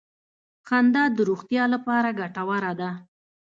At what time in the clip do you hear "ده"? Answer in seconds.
2.79-2.91